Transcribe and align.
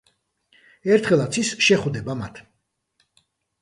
ერთხელაც 0.95 1.39
ის 1.43 1.53
შეხვდება 1.69 2.19
მათ. 2.25 2.45